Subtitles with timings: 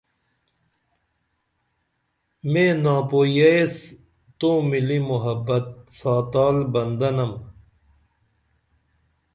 [2.51, 3.73] میں ناپوئی یہ ایس
[4.39, 5.65] تومِلی محبت
[5.99, 7.31] ساتال بندہ نم